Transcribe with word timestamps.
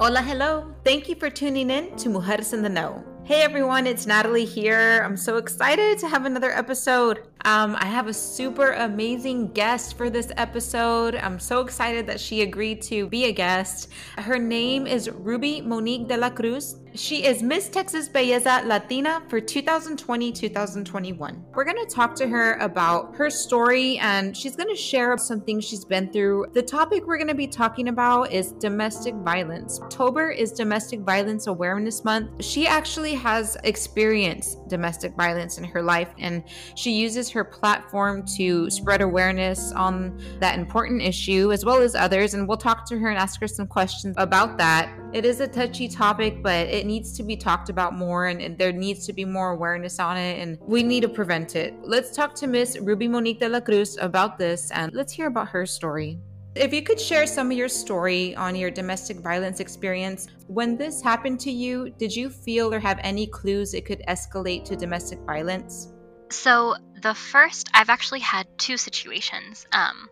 Hola, 0.00 0.22
hello. 0.22 0.72
Thank 0.84 1.08
you 1.08 1.16
for 1.16 1.28
tuning 1.28 1.70
in 1.70 1.96
to 1.96 2.08
Mujeres 2.08 2.54
in 2.54 2.62
the 2.62 2.68
Know. 2.68 3.02
Hey 3.24 3.42
everyone, 3.42 3.84
it's 3.84 4.06
Natalie 4.06 4.44
here. 4.44 5.02
I'm 5.04 5.16
so 5.16 5.38
excited 5.38 5.98
to 5.98 6.08
have 6.08 6.24
another 6.24 6.52
episode. 6.52 7.24
Um, 7.44 7.74
I 7.76 7.86
have 7.86 8.06
a 8.06 8.14
super 8.14 8.74
amazing 8.74 9.52
guest 9.54 9.98
for 9.98 10.08
this 10.08 10.30
episode. 10.36 11.16
I'm 11.16 11.40
so 11.40 11.62
excited 11.62 12.06
that 12.06 12.20
she 12.20 12.42
agreed 12.42 12.80
to 12.82 13.08
be 13.08 13.24
a 13.24 13.32
guest. 13.32 13.88
Her 14.16 14.38
name 14.38 14.86
is 14.86 15.10
Ruby 15.10 15.62
Monique 15.62 16.06
de 16.06 16.16
la 16.16 16.30
Cruz. 16.30 16.76
She 16.94 17.26
is 17.26 17.42
Miss 17.42 17.68
Texas 17.68 18.08
Belleza 18.08 18.64
Latina 18.64 19.22
for 19.28 19.40
2020 19.40 20.32
2021. 20.32 21.44
We're 21.54 21.64
going 21.64 21.76
to 21.76 21.94
talk 21.94 22.14
to 22.16 22.26
her 22.26 22.54
about 22.54 23.14
her 23.14 23.28
story 23.28 23.98
and 23.98 24.34
she's 24.36 24.56
going 24.56 24.70
to 24.70 24.76
share 24.76 25.16
some 25.18 25.40
things 25.42 25.64
she's 25.64 25.84
been 25.84 26.10
through. 26.10 26.46
The 26.54 26.62
topic 26.62 27.06
we're 27.06 27.18
going 27.18 27.28
to 27.28 27.34
be 27.34 27.46
talking 27.46 27.88
about 27.88 28.32
is 28.32 28.52
domestic 28.52 29.14
violence. 29.16 29.80
October 29.80 30.30
is 30.30 30.50
Domestic 30.50 31.00
Violence 31.00 31.46
Awareness 31.46 32.04
Month. 32.04 32.42
She 32.42 32.66
actually 32.66 33.14
has 33.14 33.56
experienced 33.64 34.66
domestic 34.68 35.14
violence 35.14 35.58
in 35.58 35.64
her 35.64 35.82
life 35.82 36.08
and 36.18 36.42
she 36.74 36.92
uses 36.92 37.28
her 37.30 37.44
platform 37.44 38.24
to 38.36 38.70
spread 38.70 39.02
awareness 39.02 39.72
on 39.72 40.18
that 40.40 40.58
important 40.58 41.02
issue 41.02 41.52
as 41.52 41.64
well 41.64 41.82
as 41.82 41.94
others. 41.94 42.32
And 42.32 42.48
we'll 42.48 42.56
talk 42.56 42.86
to 42.86 42.98
her 42.98 43.10
and 43.10 43.18
ask 43.18 43.40
her 43.40 43.48
some 43.48 43.66
questions 43.66 44.14
about 44.18 44.56
that. 44.58 44.90
It 45.10 45.24
is 45.24 45.40
a 45.40 45.48
touchy 45.48 45.88
topic, 45.88 46.42
but 46.42 46.68
it 46.68 46.84
needs 46.84 47.14
to 47.14 47.22
be 47.22 47.34
talked 47.34 47.70
about 47.70 47.94
more 47.94 48.26
and, 48.26 48.42
and 48.42 48.58
there 48.58 48.72
needs 48.72 49.06
to 49.06 49.14
be 49.14 49.24
more 49.24 49.52
awareness 49.52 49.98
on 49.98 50.18
it 50.18 50.38
and 50.38 50.58
we 50.60 50.82
need 50.82 51.00
to 51.00 51.08
prevent 51.08 51.56
it. 51.56 51.74
Let's 51.82 52.14
talk 52.14 52.34
to 52.36 52.46
Miss 52.46 52.78
Ruby 52.78 53.08
Monique 53.08 53.40
de 53.40 53.48
la 53.48 53.60
Cruz 53.60 53.96
about 53.98 54.38
this 54.38 54.70
and 54.70 54.92
let's 54.92 55.10
hear 55.12 55.26
about 55.26 55.48
her 55.48 55.64
story. 55.64 56.18
If 56.54 56.74
you 56.74 56.82
could 56.82 57.00
share 57.00 57.26
some 57.26 57.50
of 57.50 57.56
your 57.56 57.70
story 57.70 58.36
on 58.36 58.54
your 58.54 58.70
domestic 58.70 59.20
violence 59.20 59.60
experience, 59.60 60.26
when 60.46 60.76
this 60.76 61.00
happened 61.00 61.40
to 61.40 61.50
you, 61.50 61.88
did 61.98 62.14
you 62.14 62.28
feel 62.28 62.74
or 62.74 62.78
have 62.78 63.00
any 63.02 63.26
clues 63.28 63.72
it 63.72 63.86
could 63.86 64.02
escalate 64.08 64.64
to 64.64 64.76
domestic 64.76 65.20
violence? 65.20 65.88
So, 66.30 66.76
the 67.00 67.14
first, 67.14 67.70
I've 67.72 67.88
actually 67.88 68.20
had 68.20 68.46
two 68.58 68.76
situations 68.76 69.66
um, 69.72 70.10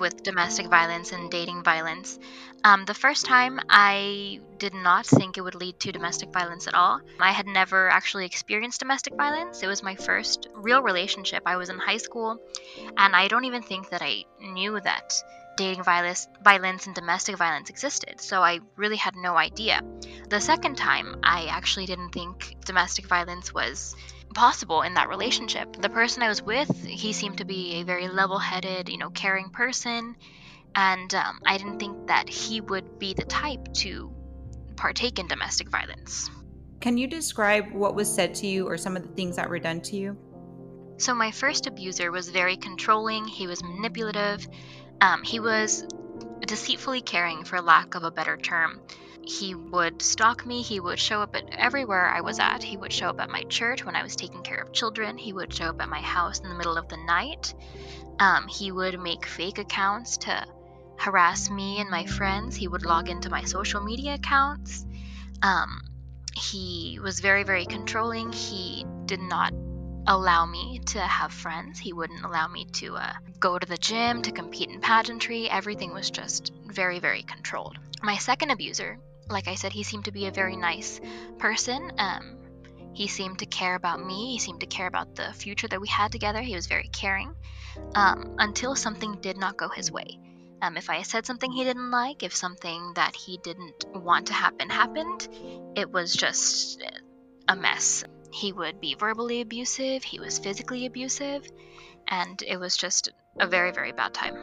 with 0.00 0.22
domestic 0.24 0.66
violence 0.68 1.12
and 1.12 1.30
dating 1.30 1.62
violence. 1.62 2.18
Um, 2.64 2.84
the 2.84 2.94
first 2.94 3.26
time, 3.26 3.60
I 3.68 4.40
did 4.58 4.74
not 4.74 5.06
think 5.06 5.38
it 5.38 5.42
would 5.42 5.54
lead 5.54 5.78
to 5.80 5.92
domestic 5.92 6.32
violence 6.32 6.66
at 6.66 6.74
all. 6.74 7.00
I 7.20 7.32
had 7.32 7.46
never 7.46 7.88
actually 7.90 8.26
experienced 8.26 8.80
domestic 8.80 9.14
violence. 9.16 9.62
It 9.62 9.68
was 9.68 9.82
my 9.82 9.94
first 9.94 10.48
real 10.54 10.82
relationship. 10.82 11.42
I 11.46 11.56
was 11.56 11.68
in 11.70 11.78
high 11.78 11.98
school, 11.98 12.38
and 12.96 13.14
I 13.14 13.28
don't 13.28 13.44
even 13.44 13.62
think 13.62 13.90
that 13.90 14.02
I 14.02 14.24
knew 14.40 14.80
that 14.80 15.14
dating 15.56 15.84
violence, 15.84 16.28
violence 16.42 16.86
and 16.86 16.94
domestic 16.94 17.36
violence 17.36 17.70
existed, 17.70 18.20
so 18.20 18.42
I 18.42 18.60
really 18.76 18.96
had 18.96 19.14
no 19.16 19.36
idea. 19.36 19.80
The 20.30 20.40
second 20.40 20.76
time, 20.76 21.16
I 21.24 21.46
actually 21.46 21.86
didn't 21.86 22.10
think 22.10 22.54
domestic 22.64 23.06
violence 23.06 23.52
was 23.52 23.96
possible 24.32 24.82
in 24.82 24.94
that 24.94 25.08
relationship. 25.08 25.82
The 25.82 25.88
person 25.88 26.22
I 26.22 26.28
was 26.28 26.40
with, 26.40 26.84
he 26.84 27.12
seemed 27.12 27.38
to 27.38 27.44
be 27.44 27.80
a 27.80 27.82
very 27.82 28.06
level 28.06 28.38
headed, 28.38 28.88
you 28.88 28.96
know, 28.96 29.10
caring 29.10 29.50
person, 29.50 30.14
and 30.76 31.12
um, 31.16 31.40
I 31.44 31.58
didn't 31.58 31.80
think 31.80 32.06
that 32.06 32.28
he 32.28 32.60
would 32.60 33.00
be 33.00 33.12
the 33.12 33.24
type 33.24 33.74
to 33.78 34.14
partake 34.76 35.18
in 35.18 35.26
domestic 35.26 35.68
violence. 35.68 36.30
Can 36.80 36.96
you 36.96 37.08
describe 37.08 37.72
what 37.72 37.96
was 37.96 38.08
said 38.08 38.32
to 38.36 38.46
you 38.46 38.68
or 38.68 38.78
some 38.78 38.96
of 38.96 39.02
the 39.02 39.12
things 39.14 39.34
that 39.34 39.50
were 39.50 39.58
done 39.58 39.80
to 39.80 39.96
you? 39.96 40.16
So, 40.98 41.12
my 41.12 41.32
first 41.32 41.66
abuser 41.66 42.12
was 42.12 42.28
very 42.28 42.56
controlling, 42.56 43.26
he 43.26 43.48
was 43.48 43.64
manipulative, 43.64 44.46
um, 45.00 45.24
he 45.24 45.40
was 45.40 45.84
deceitfully 46.46 47.00
caring, 47.00 47.42
for 47.42 47.60
lack 47.60 47.96
of 47.96 48.04
a 48.04 48.12
better 48.12 48.36
term. 48.36 48.80
He 49.22 49.54
would 49.54 50.02
stalk 50.02 50.44
me. 50.44 50.62
He 50.62 50.80
would 50.80 50.98
show 50.98 51.22
up 51.22 51.36
at 51.36 51.48
everywhere 51.50 52.08
I 52.08 52.20
was 52.20 52.38
at. 52.38 52.62
He 52.62 52.76
would 52.76 52.92
show 52.92 53.08
up 53.08 53.20
at 53.20 53.30
my 53.30 53.42
church 53.44 53.84
when 53.84 53.96
I 53.96 54.02
was 54.02 54.16
taking 54.16 54.42
care 54.42 54.60
of 54.60 54.72
children. 54.72 55.18
He 55.18 55.32
would 55.32 55.52
show 55.52 55.66
up 55.66 55.80
at 55.80 55.88
my 55.88 56.00
house 56.00 56.40
in 56.40 56.48
the 56.48 56.54
middle 56.54 56.76
of 56.76 56.88
the 56.88 56.96
night. 56.96 57.54
Um, 58.18 58.48
he 58.48 58.72
would 58.72 59.00
make 59.00 59.26
fake 59.26 59.58
accounts 59.58 60.18
to 60.18 60.46
harass 60.96 61.50
me 61.50 61.80
and 61.80 61.90
my 61.90 62.06
friends. 62.06 62.56
He 62.56 62.68
would 62.68 62.84
log 62.84 63.08
into 63.08 63.30
my 63.30 63.44
social 63.44 63.82
media 63.82 64.14
accounts. 64.14 64.84
Um, 65.42 65.82
he 66.34 66.98
was 67.02 67.20
very, 67.20 67.44
very 67.44 67.66
controlling. 67.66 68.32
He 68.32 68.84
did 69.06 69.20
not 69.20 69.52
allow 70.06 70.44
me 70.44 70.80
to 70.86 70.98
have 70.98 71.32
friends. 71.32 71.78
He 71.78 71.92
wouldn't 71.92 72.24
allow 72.24 72.48
me 72.48 72.64
to 72.72 72.96
uh, 72.96 73.12
go 73.38 73.58
to 73.58 73.66
the 73.66 73.76
gym, 73.76 74.22
to 74.22 74.32
compete 74.32 74.70
in 74.70 74.80
pageantry. 74.80 75.48
Everything 75.48 75.92
was 75.92 76.10
just 76.10 76.52
very, 76.66 76.98
very 76.98 77.22
controlled. 77.22 77.78
My 78.02 78.16
second 78.16 78.50
abuser, 78.50 78.98
like 79.30 79.48
I 79.48 79.54
said, 79.54 79.72
he 79.72 79.82
seemed 79.82 80.04
to 80.06 80.12
be 80.12 80.26
a 80.26 80.30
very 80.30 80.56
nice 80.56 81.00
person. 81.38 81.92
Um, 81.98 82.36
he 82.92 83.06
seemed 83.06 83.38
to 83.38 83.46
care 83.46 83.76
about 83.76 84.04
me. 84.04 84.32
He 84.32 84.38
seemed 84.38 84.60
to 84.60 84.66
care 84.66 84.86
about 84.86 85.14
the 85.14 85.32
future 85.32 85.68
that 85.68 85.80
we 85.80 85.88
had 85.88 86.12
together. 86.12 86.40
He 86.40 86.54
was 86.54 86.66
very 86.66 86.88
caring 86.88 87.34
um, 87.94 88.34
until 88.38 88.74
something 88.74 89.16
did 89.20 89.36
not 89.36 89.56
go 89.56 89.68
his 89.68 89.92
way. 89.92 90.18
Um, 90.62 90.76
if 90.76 90.90
I 90.90 91.02
said 91.02 91.24
something 91.24 91.50
he 91.50 91.64
didn't 91.64 91.90
like, 91.90 92.22
if 92.22 92.34
something 92.34 92.92
that 92.94 93.16
he 93.16 93.38
didn't 93.38 93.86
want 93.94 94.26
to 94.26 94.34
happen 94.34 94.68
happened, 94.68 95.28
it 95.74 95.90
was 95.90 96.12
just 96.12 96.82
a 97.48 97.56
mess. 97.56 98.04
He 98.32 98.52
would 98.52 98.80
be 98.80 98.94
verbally 98.94 99.40
abusive, 99.40 100.04
he 100.04 100.20
was 100.20 100.38
physically 100.38 100.86
abusive, 100.86 101.46
and 102.08 102.42
it 102.42 102.58
was 102.58 102.76
just 102.76 103.08
a 103.38 103.46
very, 103.46 103.72
very 103.72 103.92
bad 103.92 104.12
time. 104.12 104.36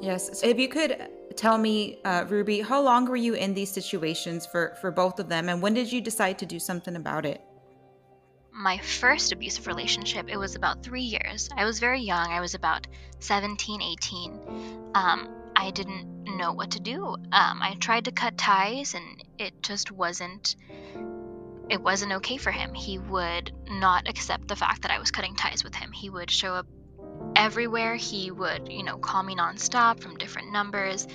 Yes. 0.00 0.40
So 0.40 0.48
if 0.48 0.58
you 0.58 0.68
could 0.68 0.96
tell 1.32 1.58
me, 1.58 1.98
uh, 2.04 2.24
Ruby, 2.28 2.60
how 2.60 2.80
long 2.80 3.06
were 3.06 3.16
you 3.16 3.34
in 3.34 3.54
these 3.54 3.70
situations 3.70 4.46
for, 4.46 4.76
for 4.80 4.90
both 4.90 5.18
of 5.18 5.28
them, 5.28 5.48
and 5.48 5.62
when 5.62 5.74
did 5.74 5.92
you 5.92 6.00
decide 6.00 6.38
to 6.40 6.46
do 6.46 6.58
something 6.58 6.96
about 6.96 7.26
it? 7.26 7.40
My 8.52 8.78
first 8.78 9.32
abusive 9.32 9.66
relationship, 9.66 10.28
it 10.28 10.36
was 10.36 10.54
about 10.54 10.82
three 10.82 11.02
years. 11.02 11.48
I 11.56 11.64
was 11.64 11.78
very 11.78 12.00
young. 12.00 12.30
I 12.30 12.40
was 12.40 12.54
about 12.54 12.86
17, 13.20 13.80
18. 13.80 14.90
Um, 14.94 15.28
I 15.56 15.70
didn't 15.70 16.24
know 16.36 16.52
what 16.52 16.72
to 16.72 16.80
do. 16.80 17.04
Um, 17.04 17.62
I 17.62 17.76
tried 17.80 18.04
to 18.06 18.12
cut 18.12 18.36
ties, 18.36 18.94
and 18.94 19.24
it 19.38 19.62
just 19.62 19.90
wasn't 19.90 20.56
it 21.70 21.80
wasn't 21.80 22.12
okay 22.12 22.36
for 22.36 22.50
him. 22.50 22.74
He 22.74 22.98
would 22.98 23.52
not 23.66 24.06
accept 24.06 24.48
the 24.48 24.56
fact 24.56 24.82
that 24.82 24.90
I 24.90 24.98
was 24.98 25.10
cutting 25.10 25.34
ties 25.34 25.64
with 25.64 25.74
him. 25.74 25.90
He 25.90 26.10
would 26.10 26.30
show 26.30 26.54
up 26.54 26.66
everywhere. 27.36 27.94
He 27.94 28.30
would, 28.30 28.70
you 28.70 28.82
know, 28.82 28.98
call 28.98 29.22
me 29.22 29.34
nonstop 29.34 30.00
from 30.00 30.16
different 30.16 30.52
numbers, 30.52 31.06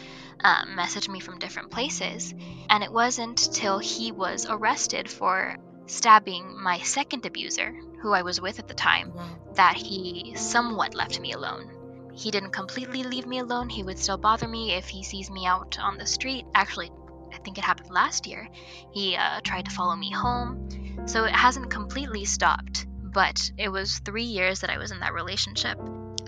um, 0.43 0.75
message 0.75 1.09
me 1.09 1.19
from 1.19 1.39
different 1.39 1.71
places. 1.71 2.33
And 2.69 2.83
it 2.83 2.91
wasn't 2.91 3.53
till 3.53 3.79
he 3.79 4.11
was 4.11 4.45
arrested 4.49 5.09
for 5.09 5.57
stabbing 5.85 6.61
my 6.61 6.79
second 6.79 7.25
abuser, 7.25 7.73
who 8.01 8.13
I 8.13 8.21
was 8.21 8.41
with 8.41 8.59
at 8.59 8.67
the 8.67 8.73
time, 8.73 9.13
that 9.55 9.75
he 9.75 10.33
somewhat 10.35 10.93
left 10.93 11.19
me 11.19 11.31
alone. 11.31 11.71
He 12.13 12.31
didn't 12.31 12.51
completely 12.51 13.03
leave 13.03 13.27
me 13.27 13.39
alone. 13.39 13.69
He 13.69 13.83
would 13.83 13.99
still 13.99 14.17
bother 14.17 14.47
me 14.47 14.73
if 14.73 14.87
he 14.87 15.03
sees 15.03 15.29
me 15.29 15.45
out 15.45 15.77
on 15.79 15.97
the 15.97 16.05
street. 16.05 16.45
Actually, 16.55 16.91
I 17.31 17.37
think 17.37 17.57
it 17.57 17.63
happened 17.63 17.91
last 17.91 18.25
year, 18.25 18.47
he 18.91 19.15
uh, 19.15 19.39
tried 19.43 19.65
to 19.65 19.71
follow 19.71 19.95
me 19.95 20.11
home. 20.11 20.67
So 21.05 21.25
it 21.25 21.35
hasn't 21.35 21.69
completely 21.69 22.25
stopped, 22.25 22.86
but 23.17 23.49
it 23.57 23.69
was 23.69 23.97
three 24.05 24.25
years 24.25 24.59
that 24.59 24.69
I 24.69 24.77
was 24.77 24.91
in 24.91 24.99
that 24.99 25.11
relationship. 25.11 25.79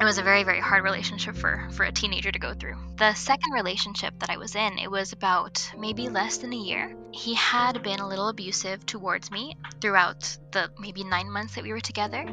It 0.02 0.04
was 0.04 0.18
a 0.18 0.24
very, 0.24 0.44
very 0.44 0.60
hard 0.60 0.84
relationship 0.84 1.36
for, 1.36 1.68
for 1.74 1.84
a 1.84 1.92
teenager 1.92 2.32
to 2.32 2.40
go 2.40 2.56
through. 2.56 2.78
The 2.98 3.14
second 3.14 3.52
relationship 3.52 4.18
that 4.18 4.32
I 4.32 4.38
was 4.38 4.56
in, 4.56 4.80
it 4.80 4.90
was 4.90 5.14
about 5.14 5.70
maybe 5.78 6.10
less 6.10 6.38
than 6.38 6.52
a 6.52 6.58
year. 6.58 6.96
He 7.12 7.36
had 7.36 7.84
been 7.84 8.00
a 8.00 8.08
little 8.08 8.30
abusive 8.30 8.88
towards 8.88 9.30
me 9.30 9.56
throughout 9.80 10.36
the 10.52 10.72
maybe 10.80 11.04
nine 11.04 11.30
months 11.30 11.54
that 11.54 11.64
we 11.64 11.74
were 11.74 11.80
together. 11.80 12.26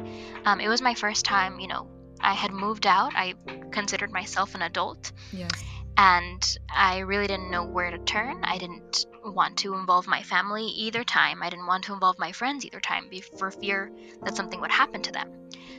Um, 0.45 0.59
it 0.59 0.69
was 0.69 0.81
my 0.81 0.95
first 0.95 1.23
time, 1.23 1.59
you 1.59 1.67
know, 1.67 1.87
I 2.19 2.33
had 2.33 2.51
moved 2.51 2.87
out. 2.87 3.13
I 3.15 3.35
considered 3.69 4.11
myself 4.11 4.55
an 4.55 4.63
adult. 4.63 5.11
Yes 5.31 5.51
and 5.97 6.57
I 6.73 6.99
really 6.99 7.27
didn't 7.27 7.51
know 7.51 7.65
where 7.65 7.89
to 7.89 7.97
turn. 7.97 8.43
I 8.43 8.57
didn't 8.59 9.07
want 9.25 9.57
to 9.57 9.73
involve 9.73 10.07
my 10.07 10.21
family 10.21 10.65
either 10.65 11.03
time. 11.03 11.41
I 11.41 11.49
didn't 11.49 11.65
want 11.65 11.85
to 11.85 11.93
involve 11.93 12.19
my 12.19 12.31
friends 12.31 12.65
either 12.65 12.79
time 12.79 13.09
for 13.37 13.49
fear 13.51 13.91
that 14.23 14.35
something 14.35 14.61
would 14.61 14.71
happen 14.71 15.01
to 15.01 15.11
them. 15.11 15.31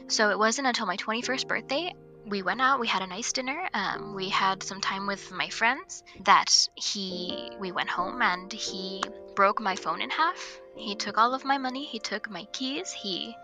So 0.08 0.30
it 0.30 0.38
wasn't 0.38 0.66
until 0.66 0.86
my 0.86 0.96
21st 0.96 1.46
birthday 1.46 1.94
we 2.26 2.42
went 2.42 2.60
out 2.60 2.78
we 2.80 2.86
had 2.86 3.02
a 3.02 3.06
nice 3.06 3.32
dinner 3.32 3.68
um, 3.74 4.14
we 4.14 4.28
had 4.28 4.62
some 4.62 4.80
time 4.80 5.06
with 5.06 5.30
my 5.32 5.48
friends 5.48 6.02
that 6.24 6.68
he 6.74 7.50
we 7.58 7.72
went 7.72 7.88
home 7.88 8.20
and 8.20 8.52
he 8.52 9.02
broke 9.34 9.60
my 9.60 9.74
phone 9.74 10.02
in 10.02 10.10
half 10.10 10.60
he 10.76 10.94
took 10.94 11.16
all 11.16 11.34
of 11.34 11.44
my 11.44 11.56
money 11.56 11.84
he 11.84 11.98
took 11.98 12.28
my 12.30 12.44
keys 12.52 12.92
he 12.92 13.34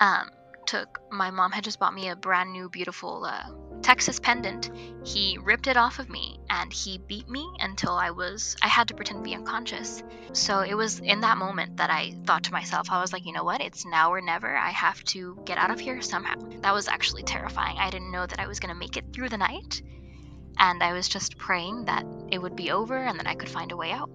um, 0.00 0.30
took 0.66 1.00
my 1.10 1.30
mom 1.30 1.52
had 1.52 1.64
just 1.64 1.78
bought 1.78 1.94
me 1.94 2.08
a 2.08 2.16
brand 2.16 2.52
new 2.52 2.68
beautiful 2.68 3.24
uh, 3.24 3.50
Texas 3.84 4.18
pendant. 4.18 4.70
He 5.04 5.36
ripped 5.42 5.66
it 5.66 5.76
off 5.76 5.98
of 5.98 6.08
me 6.08 6.40
and 6.48 6.72
he 6.72 6.96
beat 6.96 7.28
me 7.28 7.46
until 7.60 7.92
I 7.92 8.12
was 8.12 8.56
I 8.62 8.68
had 8.68 8.88
to 8.88 8.94
pretend 8.94 9.18
to 9.18 9.22
be 9.22 9.34
unconscious. 9.34 10.02
So 10.32 10.60
it 10.60 10.72
was 10.72 11.00
in 11.00 11.20
that 11.20 11.36
moment 11.36 11.76
that 11.76 11.90
I 11.90 12.14
thought 12.24 12.44
to 12.44 12.52
myself, 12.52 12.90
I 12.90 13.02
was 13.02 13.12
like, 13.12 13.26
you 13.26 13.34
know 13.34 13.44
what? 13.44 13.60
It's 13.60 13.84
now 13.84 14.10
or 14.10 14.22
never. 14.22 14.56
I 14.56 14.70
have 14.70 15.04
to 15.04 15.38
get 15.44 15.58
out 15.58 15.70
of 15.70 15.78
here 15.78 16.00
somehow. 16.00 16.36
That 16.62 16.72
was 16.72 16.88
actually 16.88 17.24
terrifying. 17.24 17.76
I 17.78 17.90
didn't 17.90 18.10
know 18.10 18.24
that 18.24 18.40
I 18.40 18.46
was 18.46 18.58
going 18.58 18.72
to 18.72 18.78
make 18.78 18.96
it 18.96 19.12
through 19.12 19.28
the 19.28 19.36
night. 19.36 19.82
And 20.56 20.82
I 20.82 20.94
was 20.94 21.06
just 21.06 21.36
praying 21.36 21.84
that 21.84 22.06
it 22.32 22.40
would 22.40 22.56
be 22.56 22.70
over 22.70 22.96
and 22.96 23.18
that 23.18 23.26
I 23.26 23.34
could 23.34 23.50
find 23.50 23.70
a 23.70 23.76
way 23.76 23.92
out. 23.92 24.08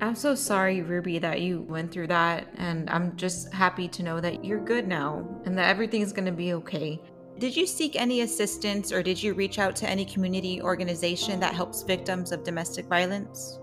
I'm 0.00 0.14
so 0.14 0.34
sorry, 0.34 0.80
Ruby, 0.80 1.18
that 1.18 1.42
you 1.42 1.60
went 1.60 1.92
through 1.92 2.06
that. 2.06 2.48
And 2.56 2.88
I'm 2.88 3.16
just 3.16 3.52
happy 3.52 3.86
to 3.88 4.02
know 4.02 4.18
that 4.18 4.46
you're 4.46 4.64
good 4.64 4.88
now 4.88 5.28
and 5.44 5.58
that 5.58 5.68
everything's 5.68 6.14
going 6.14 6.24
to 6.24 6.32
be 6.32 6.54
okay. 6.54 7.02
Did 7.38 7.56
you 7.56 7.68
seek 7.68 7.94
any 7.94 8.22
assistance 8.22 8.90
or 8.90 9.00
did 9.00 9.22
you 9.22 9.32
reach 9.32 9.60
out 9.60 9.76
to 9.76 9.88
any 9.88 10.04
community 10.04 10.60
organization 10.60 11.38
that 11.38 11.54
helps 11.54 11.84
victims 11.84 12.32
of 12.32 12.42
domestic 12.42 12.86
violence? 12.86 13.60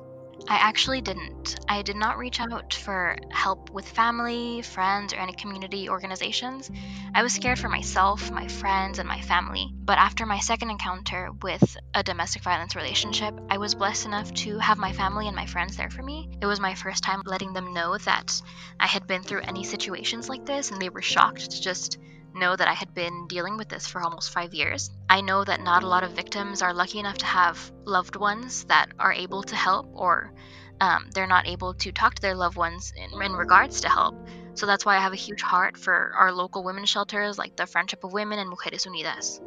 I 0.47 0.55
actually 0.55 1.01
didn't. 1.01 1.59
I 1.67 1.81
did 1.81 1.97
not 1.97 2.17
reach 2.17 2.39
out 2.39 2.73
for 2.73 3.17
help 3.31 3.71
with 3.71 3.85
family, 3.85 4.61
friends, 4.61 5.11
or 5.11 5.17
any 5.17 5.33
community 5.33 5.89
organizations. 5.89 6.71
I 7.13 7.21
was 7.21 7.33
scared 7.33 7.59
for 7.59 7.67
myself, 7.67 8.31
my 8.31 8.47
friends, 8.47 8.99
and 8.99 9.09
my 9.09 9.19
family. 9.19 9.73
But 9.73 9.97
after 9.97 10.25
my 10.25 10.39
second 10.39 10.69
encounter 10.69 11.31
with 11.41 11.75
a 11.93 12.01
domestic 12.01 12.43
violence 12.43 12.77
relationship, 12.77 13.33
I 13.49 13.57
was 13.57 13.75
blessed 13.75 14.05
enough 14.05 14.33
to 14.35 14.57
have 14.59 14.77
my 14.77 14.93
family 14.93 15.27
and 15.27 15.35
my 15.35 15.47
friends 15.47 15.75
there 15.75 15.89
for 15.89 16.01
me. 16.01 16.29
It 16.41 16.45
was 16.45 16.61
my 16.61 16.75
first 16.75 17.03
time 17.03 17.23
letting 17.25 17.51
them 17.51 17.73
know 17.73 17.97
that 17.97 18.41
I 18.79 18.87
had 18.87 19.05
been 19.05 19.23
through 19.23 19.41
any 19.41 19.65
situations 19.65 20.29
like 20.29 20.45
this, 20.45 20.71
and 20.71 20.81
they 20.81 20.89
were 20.89 21.01
shocked 21.01 21.51
to 21.51 21.61
just 21.61 21.97
know 22.35 22.55
that 22.55 22.67
I 22.67 22.73
had 22.73 22.93
been 22.93 23.27
dealing 23.27 23.57
with 23.57 23.69
this 23.69 23.87
for 23.87 24.01
almost 24.01 24.31
five 24.31 24.53
years. 24.53 24.91
I 25.09 25.21
know 25.21 25.43
that 25.43 25.61
not 25.61 25.83
a 25.83 25.87
lot 25.87 26.03
of 26.03 26.11
victims 26.11 26.61
are 26.61 26.73
lucky 26.73 26.99
enough 26.99 27.17
to 27.19 27.25
have 27.25 27.71
loved 27.85 28.15
ones 28.15 28.65
that 28.65 28.89
are 28.99 29.13
able 29.13 29.43
to 29.43 29.55
help, 29.55 29.87
or 29.93 30.33
um, 30.81 31.09
they're 31.13 31.27
not 31.27 31.47
able 31.47 31.73
to 31.75 31.91
talk 31.91 32.15
to 32.15 32.21
their 32.21 32.35
loved 32.35 32.57
ones 32.57 32.93
in, 32.95 33.21
in 33.21 33.33
regards 33.33 33.81
to 33.81 33.89
help. 33.89 34.15
So 34.53 34.65
that's 34.65 34.85
why 34.85 34.97
I 34.97 34.99
have 34.99 35.13
a 35.13 35.17
huge 35.17 35.41
heart 35.41 35.77
for 35.77 36.13
our 36.17 36.31
local 36.31 36.63
women's 36.63 36.89
shelters 36.89 37.37
like 37.37 37.55
the 37.55 37.65
Friendship 37.65 38.03
of 38.03 38.13
Women 38.13 38.39
and 38.39 38.49
Mujeres 38.49 38.87
Unidas. 38.87 39.41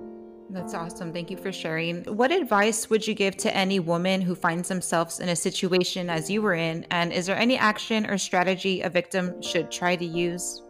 That's 0.50 0.72
awesome. 0.72 1.12
Thank 1.12 1.30
you 1.30 1.36
for 1.36 1.52
sharing. 1.52 2.04
What 2.04 2.32
advice 2.32 2.88
would 2.88 3.06
you 3.06 3.14
give 3.14 3.36
to 3.38 3.54
any 3.54 3.80
woman 3.80 4.22
who 4.22 4.34
finds 4.34 4.68
themselves 4.68 5.20
in 5.20 5.28
a 5.28 5.36
situation 5.36 6.08
as 6.08 6.30
you 6.30 6.40
were 6.40 6.54
in? 6.54 6.86
And 6.90 7.12
is 7.12 7.26
there 7.26 7.36
any 7.36 7.58
action 7.58 8.08
or 8.08 8.16
strategy 8.16 8.80
a 8.80 8.88
victim 8.88 9.42
should 9.42 9.70
try 9.70 9.94
to 9.96 10.04
use? 10.04 10.62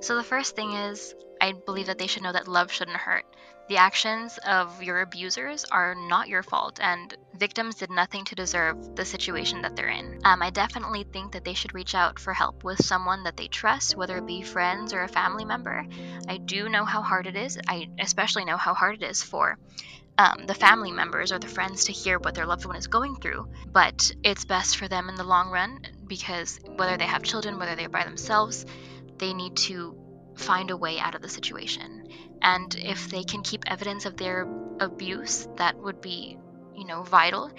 So, 0.00 0.14
the 0.14 0.22
first 0.22 0.54
thing 0.54 0.72
is 0.72 1.14
I 1.46 1.52
believe 1.52 1.86
that 1.86 1.98
they 1.98 2.08
should 2.08 2.24
know 2.24 2.32
that 2.32 2.48
love 2.48 2.72
shouldn't 2.72 2.96
hurt. 2.96 3.24
The 3.68 3.76
actions 3.76 4.36
of 4.38 4.82
your 4.82 5.00
abusers 5.00 5.64
are 5.70 5.94
not 5.94 6.26
your 6.26 6.42
fault, 6.42 6.80
and 6.82 7.16
victims 7.36 7.76
did 7.76 7.88
nothing 7.88 8.24
to 8.24 8.34
deserve 8.34 8.96
the 8.96 9.04
situation 9.04 9.62
that 9.62 9.76
they're 9.76 9.88
in. 9.88 10.18
Um, 10.24 10.42
I 10.42 10.50
definitely 10.50 11.04
think 11.04 11.32
that 11.32 11.44
they 11.44 11.54
should 11.54 11.72
reach 11.72 11.94
out 11.94 12.18
for 12.18 12.32
help 12.32 12.64
with 12.64 12.84
someone 12.84 13.22
that 13.22 13.36
they 13.36 13.46
trust, 13.46 13.96
whether 13.96 14.18
it 14.18 14.26
be 14.26 14.42
friends 14.42 14.92
or 14.92 15.02
a 15.02 15.08
family 15.08 15.44
member. 15.44 15.86
I 16.28 16.38
do 16.38 16.68
know 16.68 16.84
how 16.84 17.02
hard 17.02 17.28
it 17.28 17.36
is. 17.36 17.56
I 17.68 17.90
especially 18.00 18.44
know 18.44 18.56
how 18.56 18.74
hard 18.74 19.00
it 19.00 19.08
is 19.08 19.22
for 19.22 19.56
um, 20.18 20.46
the 20.46 20.54
family 20.54 20.90
members 20.90 21.30
or 21.30 21.38
the 21.38 21.46
friends 21.46 21.84
to 21.84 21.92
hear 21.92 22.18
what 22.18 22.34
their 22.34 22.46
loved 22.46 22.66
one 22.66 22.76
is 22.76 22.88
going 22.88 23.14
through, 23.14 23.48
but 23.72 24.10
it's 24.24 24.44
best 24.44 24.78
for 24.78 24.88
them 24.88 25.08
in 25.08 25.14
the 25.14 25.22
long 25.22 25.50
run 25.50 25.78
because 26.08 26.58
whether 26.74 26.96
they 26.96 27.06
have 27.06 27.22
children, 27.22 27.58
whether 27.60 27.76
they're 27.76 27.88
by 27.88 28.02
themselves, 28.02 28.66
they 29.18 29.32
need 29.32 29.56
to 29.56 30.05
find 30.36 30.70
a 30.70 30.76
way 30.76 30.98
out 30.98 31.14
of 31.14 31.22
the 31.22 31.28
situation. 31.28 32.08
And 32.42 32.74
if 32.76 33.08
they 33.10 33.24
can 33.24 33.42
keep 33.42 33.64
evidence 33.66 34.06
of 34.06 34.16
their 34.16 34.46
abuse, 34.80 35.48
that 35.56 35.76
would 35.76 36.00
be, 36.00 36.38
you 36.76 36.86
know, 36.86 37.02
vital. 37.02 37.50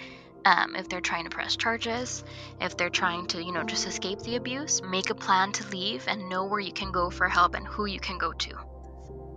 Um, 0.44 0.76
if 0.76 0.88
they're 0.88 1.00
trying 1.00 1.24
to 1.24 1.30
press 1.30 1.56
charges, 1.56 2.24
if 2.60 2.76
they're 2.76 2.88
trying 2.88 3.26
to, 3.28 3.42
you 3.42 3.52
know, 3.52 3.64
just 3.64 3.86
escape 3.86 4.20
the 4.20 4.36
abuse, 4.36 4.80
make 4.82 5.10
a 5.10 5.14
plan 5.14 5.52
to 5.52 5.68
leave 5.68 6.04
and 6.08 6.28
know 6.28 6.46
where 6.46 6.60
you 6.60 6.72
can 6.72 6.92
go 6.92 7.10
for 7.10 7.28
help 7.28 7.54
and 7.54 7.66
who 7.66 7.86
you 7.86 8.00
can 8.00 8.16
go 8.16 8.32
to. 8.32 8.54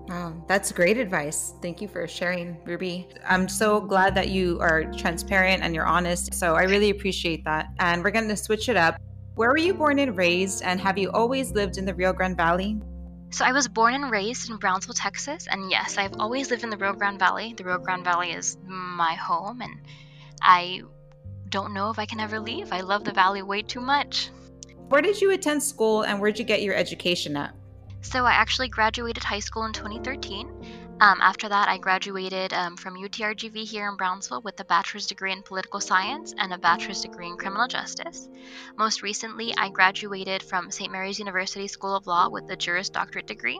Wow, 0.07 0.43
that's 0.47 0.71
great 0.71 0.97
advice. 0.97 1.53
Thank 1.61 1.81
you 1.81 1.87
for 1.87 2.07
sharing, 2.07 2.57
Ruby. 2.65 3.07
I'm 3.27 3.47
so 3.47 3.81
glad 3.81 4.15
that 4.15 4.29
you 4.29 4.59
are 4.59 4.83
transparent 4.93 5.63
and 5.63 5.73
you're 5.73 5.85
honest. 5.85 6.33
So 6.33 6.55
I 6.55 6.63
really 6.63 6.89
appreciate 6.89 7.43
that. 7.45 7.67
And 7.79 8.03
we're 8.03 8.11
going 8.11 8.27
to 8.27 8.37
switch 8.37 8.69
it 8.69 8.77
up. 8.77 8.97
Where 9.35 9.49
were 9.49 9.57
you 9.57 9.73
born 9.73 9.99
and 9.99 10.15
raised? 10.17 10.63
And 10.63 10.79
have 10.81 10.97
you 10.97 11.11
always 11.11 11.51
lived 11.51 11.77
in 11.77 11.85
the 11.85 11.93
Rio 11.93 12.13
Grande 12.13 12.37
Valley? 12.37 12.79
So 13.31 13.45
I 13.45 13.53
was 13.53 13.69
born 13.69 13.93
and 13.93 14.11
raised 14.11 14.49
in 14.49 14.57
Brownsville, 14.57 14.93
Texas, 14.93 15.47
and 15.49 15.71
yes, 15.71 15.97
I've 15.97 16.19
always 16.19 16.51
lived 16.51 16.63
in 16.63 16.69
the 16.69 16.75
Rio 16.75 16.91
Grande 16.91 17.17
Valley. 17.17 17.53
The 17.55 17.63
Rio 17.63 17.77
Grande 17.77 18.03
Valley 18.03 18.31
is 18.31 18.57
my 18.67 19.13
home, 19.13 19.61
and 19.61 19.79
I 20.41 20.81
don't 21.47 21.73
know 21.73 21.89
if 21.89 21.97
I 21.97 22.05
can 22.05 22.19
ever 22.19 22.41
leave. 22.41 22.73
I 22.73 22.81
love 22.81 23.05
the 23.05 23.13
valley 23.13 23.41
way 23.41 23.61
too 23.61 23.79
much. 23.79 24.29
Where 24.89 25.01
did 25.01 25.21
you 25.21 25.31
attend 25.31 25.63
school 25.63 26.01
and 26.01 26.19
where'd 26.19 26.39
you 26.39 26.43
get 26.43 26.61
your 26.61 26.75
education 26.75 27.37
at? 27.37 27.55
So 28.01 28.25
I 28.25 28.31
actually 28.31 28.67
graduated 28.67 29.23
high 29.23 29.39
school 29.39 29.63
in 29.63 29.71
2013 29.71 30.80
um, 31.01 31.19
after 31.19 31.49
that, 31.49 31.67
I 31.67 31.79
graduated 31.79 32.53
um, 32.53 32.77
from 32.77 32.95
UTRGV 32.95 33.67
here 33.67 33.89
in 33.89 33.97
Brownsville 33.97 34.43
with 34.43 34.59
a 34.59 34.65
bachelor's 34.65 35.07
degree 35.07 35.31
in 35.31 35.41
political 35.41 35.79
science 35.79 36.35
and 36.37 36.53
a 36.53 36.59
bachelor's 36.59 37.01
degree 37.01 37.27
in 37.27 37.37
criminal 37.37 37.67
justice. 37.67 38.29
Most 38.77 39.01
recently, 39.01 39.51
I 39.57 39.69
graduated 39.69 40.43
from 40.43 40.69
St. 40.69 40.91
Mary's 40.91 41.17
University 41.17 41.67
School 41.67 41.95
of 41.95 42.05
Law 42.05 42.29
with 42.29 42.47
a 42.51 42.55
Juris 42.55 42.89
Doctorate 42.89 43.25
degree, 43.25 43.59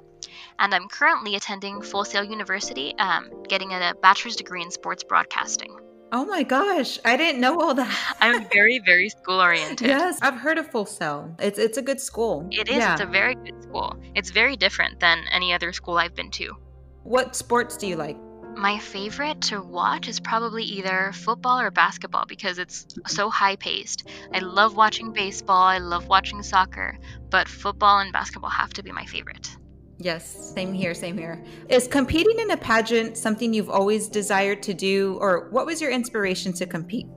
and 0.60 0.74
I'm 0.74 0.88
currently 0.88 1.36
attending 1.36 1.82
Full 1.82 2.06
Sail 2.06 2.24
University, 2.24 2.96
um, 3.00 3.32
getting 3.50 3.72
a 3.74 3.96
bachelor's 4.04 4.36
degree 4.36 4.62
in 4.62 4.70
sports 4.70 5.04
broadcasting. 5.04 5.76
Oh 6.12 6.26
my 6.26 6.44
gosh, 6.44 7.00
I 7.06 7.18
didn't 7.18 7.42
know 7.42 7.60
all 7.60 7.74
that. 7.74 8.16
I'm 8.22 8.48
very, 8.50 8.80
very 8.86 9.10
school 9.10 9.42
oriented. 9.42 9.88
Yes, 9.88 10.20
I've 10.22 10.36
heard 10.36 10.60
of 10.60 10.70
Full 10.70 10.86
Sail. 10.86 11.36
It's 11.40 11.58
it's 11.58 11.80
a 11.80 11.82
good 11.82 12.00
school. 12.02 12.48
It 12.52 12.70
is. 12.70 12.76
Yeah. 12.76 12.92
It's 12.92 13.02
a 13.02 13.06
very 13.08 13.34
good 13.34 13.64
school. 13.64 13.96
It's 14.14 14.30
very 14.30 14.56
different 14.56 15.00
than 15.00 15.24
any 15.32 15.54
other 15.54 15.74
school 15.74 15.98
I've 15.98 16.14
been 16.14 16.30
to. 16.32 16.56
What 17.04 17.36
sports 17.36 17.78
do 17.78 17.88
you 17.88 17.96
like? 17.96 18.18
My 18.56 18.78
favorite 18.78 19.42
to 19.44 19.62
watch 19.62 20.08
is 20.08 20.20
probably 20.20 20.64
either 20.64 21.12
football 21.14 21.60
or 21.60 21.72
basketball 21.72 22.26
because 22.28 22.60
it's 22.60 22.86
so 23.08 23.30
high 23.30 23.56
paced. 23.56 24.08
I 24.34 24.40
love 24.40 24.76
watching 24.76 25.12
baseball, 25.12 25.64
I 25.64 25.80
love 25.80 26.08
watching 26.08 26.44
soccer, 26.44 27.00
but 27.30 27.48
football 27.48 28.00
and 28.00 28.14
basketball 28.14 28.52
have 28.52 28.72
to 28.74 28.84
be 28.84 28.92
my 28.92 29.06
favorite. 29.06 29.50
Yes, 29.98 30.54
same 30.54 30.74
here, 30.74 30.94
same 30.94 31.18
here. 31.18 31.44
Is 31.70 31.88
competing 31.88 32.40
in 32.40 32.52
a 32.52 32.58
pageant 32.58 33.18
something 33.18 33.54
you've 33.54 33.70
always 33.70 34.08
desired 34.08 34.62
to 34.64 34.74
do, 34.74 35.18
or 35.22 35.50
what 35.50 35.66
was 35.66 35.82
your 35.82 35.92
inspiration 35.92 36.54
to 36.54 36.66
compete? 36.66 37.08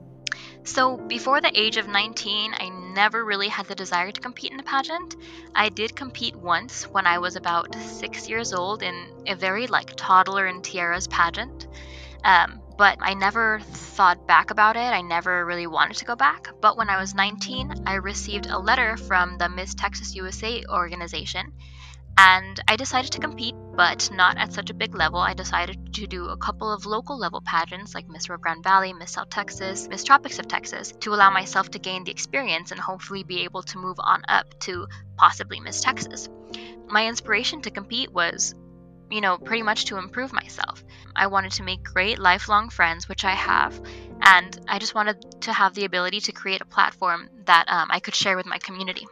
So, 0.65 0.97
before 0.97 1.39
the 1.39 1.57
age 1.57 1.77
of 1.77 1.87
19, 1.87 2.53
I 2.59 2.67
never 2.67 3.23
really 3.23 3.47
had 3.47 3.67
the 3.67 3.75
desire 3.75 4.11
to 4.11 4.19
compete 4.19 4.51
in 4.51 4.59
a 4.59 4.63
pageant. 4.63 5.15
I 5.55 5.69
did 5.69 5.95
compete 5.95 6.35
once 6.35 6.83
when 6.89 7.07
I 7.07 7.19
was 7.19 7.37
about 7.37 7.73
six 7.75 8.27
years 8.27 8.51
old 8.51 8.83
in 8.83 9.23
a 9.27 9.35
very 9.35 9.67
like 9.67 9.93
toddler 9.95 10.45
and 10.45 10.61
tiaras 10.63 11.07
pageant. 11.07 11.67
Um, 12.23 12.61
but 12.77 12.97
I 12.99 13.13
never 13.13 13.59
thought 13.61 14.27
back 14.27 14.51
about 14.51 14.75
it. 14.75 14.79
I 14.91 15.01
never 15.01 15.45
really 15.45 15.67
wanted 15.67 15.97
to 15.97 16.05
go 16.05 16.15
back. 16.15 16.47
But 16.61 16.77
when 16.77 16.89
I 16.89 16.99
was 16.99 17.13
19, 17.15 17.83
I 17.85 17.93
received 17.95 18.47
a 18.47 18.59
letter 18.59 18.97
from 18.97 19.37
the 19.37 19.47
Miss 19.47 19.73
Texas 19.75 20.15
USA 20.15 20.63
organization 20.69 21.53
and 22.17 22.59
I 22.67 22.75
decided 22.75 23.11
to 23.11 23.19
compete, 23.19 23.55
but 23.75 24.09
not 24.11 24.37
at 24.37 24.53
such 24.53 24.69
a 24.69 24.73
big 24.73 24.95
level. 24.95 25.19
I 25.19 25.33
decided 25.33 25.93
to 25.95 26.07
do 26.07 26.27
a 26.27 26.37
couple 26.37 26.71
of 26.71 26.85
local 26.85 27.17
level 27.17 27.41
pageants 27.41 27.93
like 27.93 28.07
Miss 28.07 28.29
Rio 28.29 28.37
Grande 28.37 28.63
Valley, 28.63 28.93
Miss 28.93 29.11
South 29.11 29.29
Texas, 29.29 29.87
Miss 29.89 30.03
Tropics 30.03 30.39
of 30.39 30.47
Texas 30.47 30.93
to 31.01 31.13
allow 31.13 31.29
myself 31.29 31.69
to 31.71 31.79
gain 31.79 32.03
the 32.03 32.11
experience 32.11 32.71
and 32.71 32.79
hopefully 32.79 33.23
be 33.23 33.43
able 33.43 33.63
to 33.63 33.77
move 33.77 33.97
on 33.99 34.23
up 34.27 34.57
to 34.61 34.87
possibly 35.17 35.59
Miss 35.59 35.81
Texas. 35.81 36.29
My 36.87 37.07
inspiration 37.07 37.61
to 37.63 37.71
compete 37.71 38.11
was 38.11 38.55
you 39.09 39.21
know, 39.21 39.37
pretty 39.37 39.61
much 39.61 39.85
to 39.85 39.97
improve 39.97 40.33
myself. 40.33 40.83
I 41.15 41.27
wanted 41.27 41.51
to 41.53 41.63
make 41.63 41.83
great 41.83 42.19
lifelong 42.19 42.69
friends, 42.69 43.07
which 43.07 43.23
I 43.23 43.31
have, 43.31 43.79
and 44.21 44.59
I 44.67 44.79
just 44.79 44.95
wanted 44.95 45.41
to 45.41 45.53
have 45.53 45.75
the 45.75 45.85
ability 45.85 46.21
to 46.21 46.31
create 46.31 46.61
a 46.61 46.65
platform 46.65 47.29
that 47.45 47.65
um, 47.67 47.89
I 47.91 47.99
could 47.99 48.15
share 48.15 48.35
with 48.35 48.45
my 48.45 48.57
community. 48.57 49.05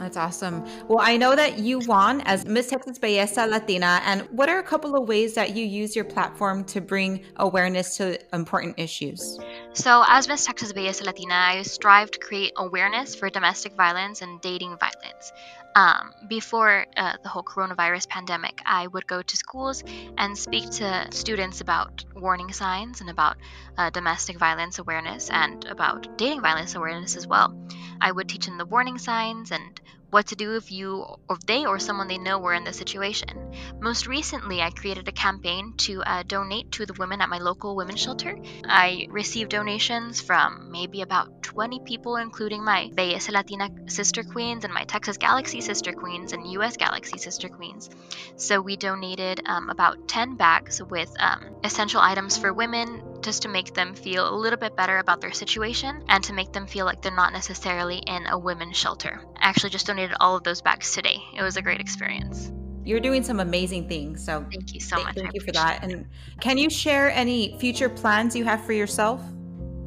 That's 0.00 0.16
awesome. 0.16 0.64
Well, 0.88 1.00
I 1.02 1.18
know 1.18 1.36
that 1.36 1.58
you 1.58 1.78
won 1.80 2.22
as 2.22 2.46
Miss 2.46 2.68
Texas 2.68 2.98
Belleza 2.98 3.46
Latina. 3.46 4.00
And 4.06 4.22
what 4.30 4.48
are 4.48 4.58
a 4.58 4.62
couple 4.62 4.96
of 4.96 5.06
ways 5.06 5.34
that 5.34 5.54
you 5.54 5.62
use 5.62 5.94
your 5.94 6.06
platform 6.06 6.64
to 6.72 6.80
bring 6.80 7.22
awareness 7.36 7.98
to 7.98 8.18
important 8.34 8.78
issues? 8.78 9.38
So, 9.74 10.02
as 10.08 10.26
Miss 10.26 10.46
Texas 10.46 10.72
Belleza 10.72 11.04
Latina, 11.04 11.34
I 11.34 11.62
strive 11.62 12.10
to 12.12 12.18
create 12.18 12.52
awareness 12.56 13.14
for 13.14 13.28
domestic 13.28 13.74
violence 13.74 14.22
and 14.22 14.40
dating 14.40 14.78
violence. 14.78 15.32
Um, 15.76 16.12
before 16.28 16.86
uh, 16.96 17.16
the 17.22 17.28
whole 17.28 17.44
coronavirus 17.44 18.08
pandemic, 18.08 18.60
I 18.66 18.88
would 18.88 19.06
go 19.06 19.22
to 19.22 19.36
schools 19.36 19.84
and 20.18 20.36
speak 20.36 20.68
to 20.70 21.06
students 21.10 21.60
about 21.60 22.04
warning 22.16 22.52
signs 22.52 23.00
and 23.00 23.08
about 23.08 23.36
uh, 23.78 23.90
domestic 23.90 24.36
violence 24.38 24.80
awareness 24.80 25.30
and 25.30 25.64
about 25.66 26.18
dating 26.18 26.40
violence 26.40 26.74
awareness 26.74 27.16
as 27.16 27.26
well. 27.26 27.54
I 28.00 28.12
would 28.12 28.28
teach 28.28 28.46
them 28.46 28.58
the 28.58 28.66
warning 28.66 28.98
signs 28.98 29.50
and 29.50 29.80
what 30.10 30.26
to 30.28 30.36
do 30.36 30.56
if 30.56 30.70
you 30.70 31.04
or 31.28 31.36
if 31.36 31.46
they 31.46 31.64
or 31.66 31.78
someone 31.78 32.08
they 32.08 32.18
know 32.18 32.38
were 32.38 32.54
in 32.54 32.64
this 32.64 32.76
situation. 32.78 33.52
Most 33.80 34.06
recently, 34.06 34.60
I 34.60 34.70
created 34.70 35.06
a 35.08 35.12
campaign 35.12 35.74
to 35.78 36.02
uh, 36.02 36.22
donate 36.26 36.72
to 36.72 36.86
the 36.86 36.94
women 36.94 37.20
at 37.20 37.28
my 37.28 37.38
local 37.38 37.76
women's 37.76 38.00
shelter. 38.00 38.36
I 38.64 39.06
received 39.10 39.50
donations 39.50 40.20
from 40.20 40.70
maybe 40.72 41.02
about 41.02 41.39
20 41.50 41.80
people, 41.80 42.14
including 42.16 42.64
my 42.64 42.88
Belleza 42.94 43.32
Latina 43.32 43.68
sister 43.86 44.22
queens 44.22 44.64
and 44.64 44.72
my 44.72 44.84
Texas 44.84 45.16
Galaxy 45.16 45.60
sister 45.60 45.92
queens 45.92 46.32
and 46.32 46.46
US 46.52 46.76
Galaxy 46.76 47.18
sister 47.18 47.48
queens. 47.48 47.90
So 48.36 48.60
we 48.60 48.76
donated 48.76 49.40
um, 49.46 49.68
about 49.68 50.06
10 50.06 50.36
bags 50.36 50.80
with 50.80 51.12
um, 51.18 51.44
essential 51.64 52.00
items 52.00 52.38
for 52.38 52.52
women 52.52 53.02
just 53.20 53.42
to 53.42 53.48
make 53.48 53.74
them 53.74 53.94
feel 53.94 54.32
a 54.32 54.36
little 54.36 54.60
bit 54.60 54.76
better 54.76 54.98
about 54.98 55.20
their 55.20 55.32
situation 55.32 56.04
and 56.08 56.22
to 56.22 56.32
make 56.32 56.52
them 56.52 56.68
feel 56.68 56.86
like 56.86 57.02
they're 57.02 57.14
not 57.14 57.32
necessarily 57.32 57.98
in 57.98 58.28
a 58.28 58.38
women's 58.38 58.76
shelter. 58.76 59.20
I 59.36 59.48
actually 59.48 59.70
just 59.70 59.88
donated 59.88 60.16
all 60.20 60.36
of 60.36 60.44
those 60.44 60.62
bags 60.62 60.94
today. 60.94 61.16
It 61.36 61.42
was 61.42 61.56
a 61.56 61.62
great 61.62 61.80
experience. 61.80 62.52
You're 62.84 63.00
doing 63.00 63.24
some 63.24 63.40
amazing 63.40 63.88
things. 63.88 64.24
So 64.24 64.46
thank 64.52 64.72
you 64.72 64.80
so 64.80 64.96
th- 64.96 65.06
much. 65.06 65.14
Thank 65.16 65.28
I 65.28 65.32
you 65.34 65.40
for 65.40 65.52
that. 65.52 65.82
It. 65.82 65.90
And 65.90 66.06
can 66.40 66.58
you 66.58 66.70
share 66.70 67.10
any 67.10 67.58
future 67.58 67.88
plans 67.88 68.36
you 68.36 68.44
have 68.44 68.64
for 68.64 68.72
yourself? 68.72 69.20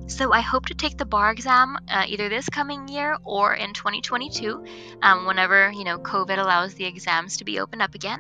So 0.08 0.34
I 0.34 0.42
hope 0.42 0.66
to 0.68 0.74
take 0.74 0.98
the 0.98 1.06
bar 1.06 1.32
exam 1.32 1.78
uh, 1.90 2.06
either 2.08 2.30
this 2.30 2.48
coming 2.50 2.88
year 2.88 3.18
or 3.24 3.54
in 3.54 3.74
2022, 3.74 4.66
um, 5.02 5.26
whenever 5.26 5.72
you 5.72 5.84
know 5.84 5.98
COVID 5.98 6.38
allows 6.38 6.74
the 6.76 6.86
exams 6.86 7.38
to 7.38 7.46
be 7.46 7.60
opened 7.60 7.82
up 7.82 7.96
again. 7.96 8.20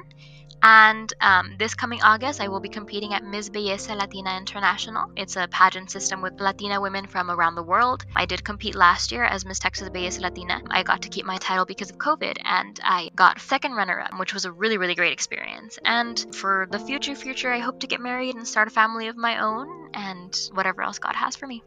And 0.66 1.14
um, 1.20 1.56
this 1.60 1.76
coming 1.76 2.02
August, 2.02 2.40
I 2.40 2.48
will 2.48 2.62
be 2.62 2.70
competing 2.70 3.14
at 3.14 3.26
Miss 3.26 3.50
Belleza 3.50 3.98
Latina 3.98 4.38
International. 4.38 5.12
It's 5.18 5.36
a 5.36 5.50
pageant 5.50 5.92
system 5.92 6.22
with 6.22 6.40
Latina 6.40 6.80
women 6.80 7.06
from 7.06 7.30
around 7.30 7.56
the 7.56 7.64
world. 7.64 8.06
I 8.16 8.26
did 8.26 8.46
compete 8.46 8.74
last 8.74 9.12
year 9.12 9.26
as 9.26 9.44
Miss 9.44 9.60
Texas 9.60 9.90
Belleza 9.90 10.22
Latina. 10.22 10.62
I 10.70 10.84
got 10.84 11.02
to 11.02 11.10
keep 11.10 11.26
my 11.26 11.36
title 11.36 11.66
because 11.66 11.90
of 11.90 11.98
COVID, 11.98 12.38
and 12.46 12.80
I 12.82 13.12
got 13.14 13.42
second 13.42 13.74
runner-up, 13.74 14.18
which 14.18 14.34
was 14.34 14.46
a 14.46 14.54
really, 14.54 14.78
really 14.78 14.96
great 14.96 15.12
experience. 15.12 15.78
And 15.84 16.34
for 16.34 16.66
the 16.72 16.80
future, 16.80 17.14
future, 17.14 17.52
I 17.52 17.60
hope 17.60 17.82
to 17.82 17.88
get 17.88 18.00
married 18.00 18.36
and 18.36 18.48
start 18.48 18.70
a 18.70 18.72
family 18.72 19.10
of 19.10 19.18
my 19.18 19.44
own, 19.44 19.90
and 19.94 20.34
whatever 20.54 20.82
else 20.82 20.98
God 20.98 21.16
has 21.16 21.36
for 21.36 21.46
me. 21.46 21.62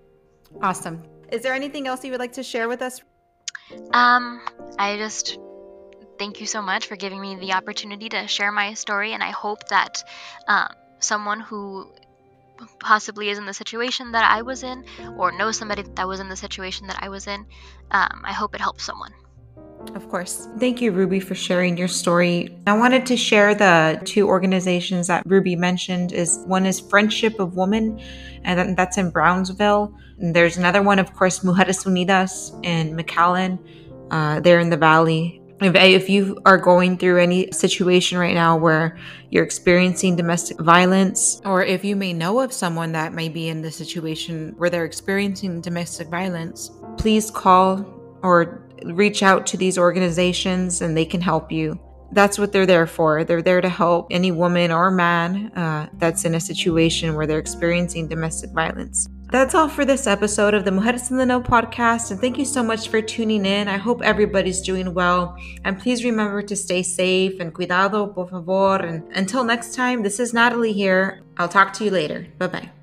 Awesome. 0.62 1.02
Is 1.32 1.42
there 1.42 1.54
anything 1.54 1.86
else 1.86 2.04
you 2.04 2.10
would 2.12 2.20
like 2.20 2.34
to 2.34 2.42
share 2.42 2.68
with 2.68 2.82
us? 2.82 3.02
Um, 3.92 4.40
I 4.78 4.96
just 4.96 5.38
thank 6.18 6.40
you 6.40 6.46
so 6.46 6.62
much 6.62 6.86
for 6.86 6.96
giving 6.96 7.20
me 7.20 7.36
the 7.36 7.52
opportunity 7.52 8.08
to 8.10 8.26
share 8.28 8.52
my 8.52 8.74
story, 8.74 9.12
and 9.12 9.22
I 9.22 9.30
hope 9.30 9.68
that 9.68 10.02
um, 10.48 10.68
someone 11.00 11.40
who 11.40 11.90
possibly 12.80 13.28
is 13.28 13.38
in 13.38 13.44
the 13.44 13.52
situation 13.52 14.12
that 14.12 14.30
I 14.30 14.42
was 14.42 14.62
in, 14.62 14.84
or 15.16 15.32
knows 15.32 15.58
somebody 15.58 15.82
that 15.82 16.08
was 16.08 16.20
in 16.20 16.28
the 16.28 16.36
situation 16.36 16.86
that 16.86 16.98
I 17.02 17.08
was 17.08 17.26
in, 17.26 17.40
um, 17.90 18.22
I 18.24 18.32
hope 18.32 18.54
it 18.54 18.60
helps 18.60 18.84
someone. 18.84 19.12
Of 19.94 20.08
course. 20.08 20.48
Thank 20.58 20.80
you, 20.80 20.92
Ruby, 20.92 21.20
for 21.20 21.34
sharing 21.34 21.76
your 21.76 21.88
story. 21.88 22.58
I 22.66 22.76
wanted 22.76 23.06
to 23.06 23.16
share 23.16 23.54
the 23.54 24.00
two 24.04 24.28
organizations 24.28 25.06
that 25.06 25.22
Ruby 25.26 25.56
mentioned. 25.56 26.12
Is 26.12 26.42
one 26.46 26.66
is 26.66 26.80
Friendship 26.80 27.38
of 27.38 27.56
Women, 27.56 28.00
and 28.44 28.76
that's 28.76 28.98
in 28.98 29.10
Brownsville. 29.10 29.94
And 30.18 30.34
there's 30.34 30.56
another 30.56 30.82
one, 30.82 30.98
of 30.98 31.14
course, 31.14 31.40
Mujeres 31.40 31.84
Unidas 31.84 32.58
in 32.64 32.96
McAllen. 32.96 33.58
Uh, 34.10 34.38
there 34.38 34.60
in 34.60 34.70
the 34.70 34.76
valley 34.76 35.42
if, 35.60 35.74
if 35.74 36.10
you 36.10 36.38
are 36.44 36.58
going 36.58 36.98
through 36.98 37.18
any 37.18 37.50
situation 37.50 38.18
right 38.18 38.34
now 38.34 38.56
where 38.56 38.98
you're 39.30 39.44
experiencing 39.44 40.16
domestic 40.16 40.58
violence, 40.58 41.40
or 41.44 41.64
if 41.64 41.84
you 41.84 41.96
may 41.96 42.12
know 42.12 42.40
of 42.40 42.52
someone 42.52 42.92
that 42.92 43.14
may 43.14 43.28
be 43.28 43.48
in 43.48 43.62
the 43.62 43.70
situation 43.70 44.54
where 44.58 44.68
they're 44.68 44.84
experiencing 44.84 45.60
domestic 45.60 46.08
violence, 46.08 46.70
please 46.98 47.30
call 47.30 47.84
or 48.22 48.65
reach 48.84 49.22
out 49.22 49.46
to 49.48 49.56
these 49.56 49.78
organizations 49.78 50.82
and 50.82 50.96
they 50.96 51.04
can 51.04 51.20
help 51.20 51.50
you. 51.50 51.78
That's 52.12 52.38
what 52.38 52.52
they're 52.52 52.66
there 52.66 52.86
for. 52.86 53.24
They're 53.24 53.42
there 53.42 53.60
to 53.60 53.68
help 53.68 54.06
any 54.10 54.30
woman 54.30 54.70
or 54.70 54.90
man 54.90 55.52
uh, 55.56 55.88
that's 55.94 56.24
in 56.24 56.34
a 56.34 56.40
situation 56.40 57.14
where 57.14 57.26
they're 57.26 57.38
experiencing 57.38 58.08
domestic 58.08 58.50
violence. 58.50 59.08
That's 59.30 59.56
all 59.56 59.68
for 59.68 59.84
this 59.84 60.06
episode 60.06 60.54
of 60.54 60.64
the 60.64 60.70
Mujeres 60.70 61.10
in 61.10 61.16
the 61.16 61.26
Know 61.26 61.40
podcast, 61.40 62.12
and 62.12 62.20
thank 62.20 62.38
you 62.38 62.44
so 62.44 62.62
much 62.62 62.88
for 62.88 63.02
tuning 63.02 63.44
in. 63.44 63.66
I 63.66 63.76
hope 63.76 64.00
everybody's 64.02 64.60
doing 64.60 64.94
well, 64.94 65.36
and 65.64 65.80
please 65.80 66.04
remember 66.04 66.42
to 66.42 66.54
stay 66.54 66.84
safe 66.84 67.40
and 67.40 67.52
cuidado, 67.52 68.06
por 68.06 68.28
favor. 68.28 68.76
And 68.76 69.02
until 69.16 69.42
next 69.42 69.74
time, 69.74 70.04
this 70.04 70.20
is 70.20 70.32
Natalie 70.32 70.72
here. 70.72 71.22
I'll 71.38 71.48
talk 71.48 71.72
to 71.74 71.84
you 71.84 71.90
later. 71.90 72.28
Bye 72.38 72.46
bye. 72.46 72.75